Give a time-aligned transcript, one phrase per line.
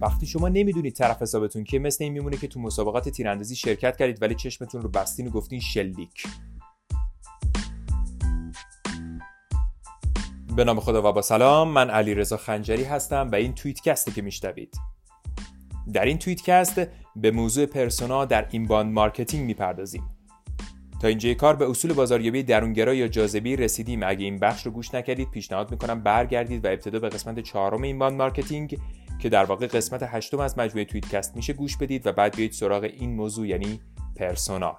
[0.00, 4.22] وقتی شما نمی‌دونید طرف حسابتون کیه مثل این میمونه که تو مسابقات تیراندازی شرکت کردید
[4.22, 6.26] ولی چشمتون رو بستین و گفتین شلیک.
[10.56, 14.22] به نام خدا و با سلام من علی رضا خنجری هستم و این توییتکسته که
[14.22, 14.76] میشنوید.
[15.92, 16.80] در این توییتکست
[17.16, 20.02] به موضوع persona در inbound marketing می‌پردازیم.
[21.00, 24.02] تا اینجای کار به اصول بازاریابی درونگرا یا جاذبه رسیدیم.
[24.02, 28.16] اگه این بخش رو گوش نکردید پیشنهاد می‌کنم برگردید و ابتدا به قسمت چهارم inbound
[28.18, 28.78] marketing
[29.18, 32.82] که در واقع قسمت هشتم از مجموعه توییتکست میشه گوش بدید و بعد بیایید سراغ
[32.82, 33.80] این موضوع یعنی
[34.16, 34.76] persona.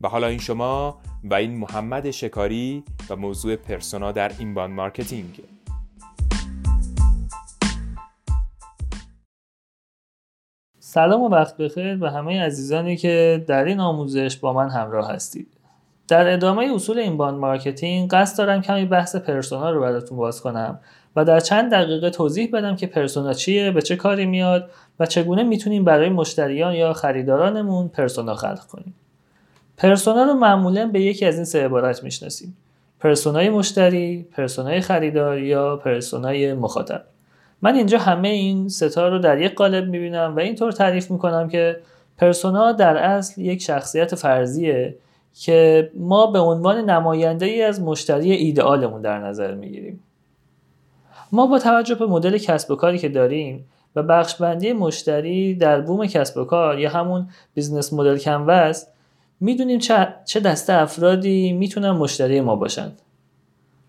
[0.00, 5.40] و حالا این شما و این محمد شکاری و موضوع persona در inbound marketing
[10.78, 15.61] سلام و وقت بخیر به همه عزیزانی که در این آموزش با من همراه هستید.
[16.08, 20.80] در ادامه اصول inbound marketing قصد دارم کمی بحث persona رو براتون باز کنم
[21.16, 25.42] و در چند دقیقه توضیح بدم که persona چیه به چه کاری میاد و چگونه
[25.42, 28.94] می‌تونیم برای مشتریان یا خریدارانمون persona خلق کنیم.
[29.76, 32.56] persona رو معمولا به یکی از این سه عبارت می‌شناسیم.
[33.00, 37.04] persona ی مشتری، persona ی خریدار یا persona ی مخاطب.
[37.62, 41.48] من اینجا همه این سه تا رو در یک قالب می‌بینم و اینطور تعریف می‌کنم
[41.48, 41.80] که
[42.18, 44.96] persona در اصل یک شخصیت فرضیه
[45.34, 50.00] که ما به عنوان نماینده ای از مشتری ایدئالمون در نظر می‌گیریم.
[51.32, 53.64] ما با توجه به مدل کسب و کاری که داریم
[53.96, 58.84] و بخش بندی مشتری در بوم کسب و کار یا همون business model canvas
[59.40, 62.98] می‌دونیم چه, چه دسته افرادی می‌تونن مشتری ما باشند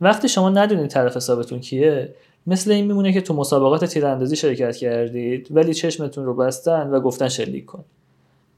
[0.01, 2.13] وقتی شما ندونید طرف حسابتون کیه
[2.47, 7.27] مثل این میمونه که تو مسابقات تیراندازی شرکت کردید ولی چشمتون رو بستن و گفتن
[7.27, 7.85] شلیک کن.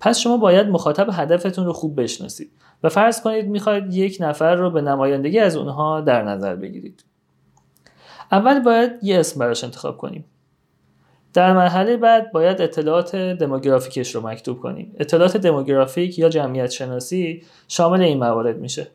[0.06, 2.52] پس شما باید مخاطب هدفتون رو خوب بشناسید
[2.84, 7.04] و فرض کنید می‌خواید یک نفر رو به نمایندگی از اونها در نظر بگیرید.
[8.32, 10.26] اول باید یه اسم براش انتخاب کنیم.
[11.34, 14.96] در مرحله بعد باید اطلاعات دموگرافیکش رو مکتوب کنیم.
[15.00, 18.88] اطلاعات دموگرافیک یا جمعیت شناسی شامل این موارد میشه.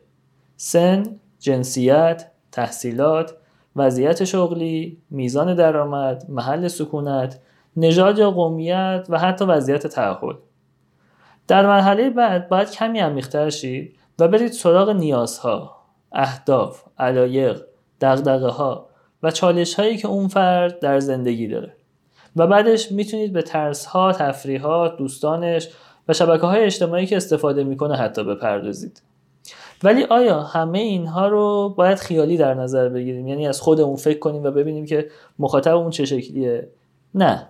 [0.57, 1.03] سن،
[1.39, 3.33] جنسیت، تحصیلات،
[3.75, 7.39] وضعیت شغلی، میزان درآمد، محل سکونت،
[7.77, 10.35] نژاد یا قومیت و حتی وضعیت تعهد.
[11.51, 15.77] در مرحله بعد باید کمی عمیق‌تر شید و برید سراغ نیازها،
[16.11, 17.61] اهداف، علایق،
[18.01, 18.89] دغدغه ها
[19.23, 21.73] و چالش هایی که اون فرد در زندگی داره.
[22.35, 25.69] و بعدش می‌تونید به ترس ها، تفریحات، دوستانش
[26.07, 29.01] و شبکه های اجتماعی که استفاده می‌کنه حتی بپردازید.
[29.83, 34.43] ولی آیا همه اینها رو باید خیالی در نظر بگیریم یعنی از خودمون فکر کنیم
[34.43, 36.69] و ببینیم که مخاطبمون چه شکلیه
[37.15, 37.47] نه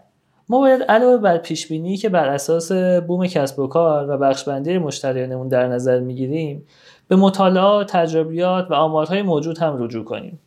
[0.51, 2.71] ما باید علاوه بر پیش بینی که بر اساس
[3.07, 6.63] بوم کسب و کار و بخشبندی مشتریانمون در نظر می‌گیریم
[7.07, 10.39] به مطالعات، تجربیات و آمارهای موجود هم رجوع کنیم.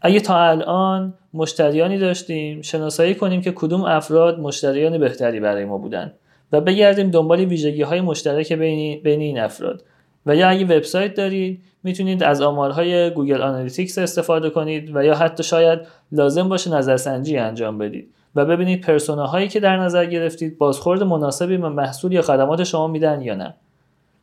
[0.00, 6.12] اگه تا الان مشتریانی داشتیم شناسایی کنیم که کدوم افراد مشتریان بهتری برای ما بودن
[6.52, 9.84] و بگردیم دنبال ویژگی های مشترک بین این افراد
[10.26, 15.42] و یا اگه وبسایت دارید می‌تونید از آمارهای Google Analytics استفاده کنید و یا حتی
[15.42, 15.80] شاید
[16.12, 21.56] لازم باشه نظرسنجی انجام بدید و ببینید persona هایی که در نظر گرفتید بازخورد مناسبی
[21.56, 23.54] به محصول یا خدمات شما میدن یا نه.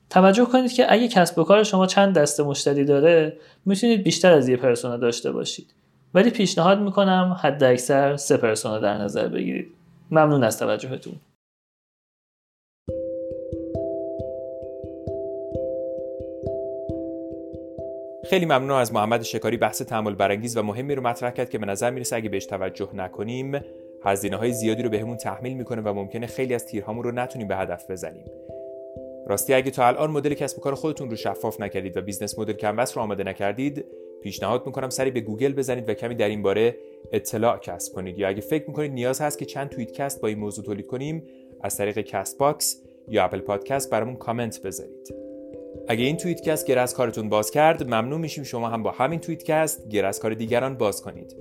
[0.10, 4.50] توجه کنید که اگه کسب و کار شما چند دسته مشتری داره می‌تونید بیشتر از
[4.50, 5.74] یه پرسونا داشته باشید.
[6.14, 9.68] ولی پیشنهاد می‌کنم حد اکثر سه پرسونا در نظر بگیرید.
[10.12, 11.14] ممنون از توجهتون.
[18.30, 19.58] خیلی ممنون از محمد شکاری.
[19.58, 22.90] بحث تحمل برانگیز و مهمی رو مطرح کرد که به نظر می‌رسه اگه بهش توجه
[22.94, 23.60] نکنیم
[24.04, 27.56] هزینه های زیادی رو بهمون تحمیل می‌کنه و ممکنه خیلی از تیرهامون رو نتونیم به
[27.56, 28.26] هدف بزنیم.
[29.28, 32.54] راستی اگه تا الان مدل کسب و کار خودتون رو شفاف نکردید و business model
[32.54, 33.86] canvas رو آماده نکردید
[34.22, 36.76] پیشنهاد می‌کنم سری به گوگل بزنید و کمی در این باره
[37.12, 38.20] اطلاع کسب کنید.
[38.20, 41.24] یا اگه فکر می‌کنید نیاز هست که چند توییت کست با این موضوع تولید کنیم
[41.62, 45.14] از طریق Castbox یا Apple Podcast برامون کامنت بذارید.
[45.88, 49.90] اگه این توییتکست گره از کارتون باز کرد ممنون میشیم شما هم با همین توییتکست
[49.90, 51.36] گره از کار دیگران باز کنید.